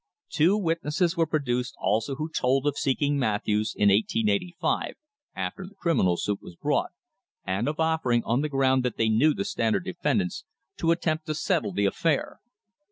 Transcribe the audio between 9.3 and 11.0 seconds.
the Standard defendants, to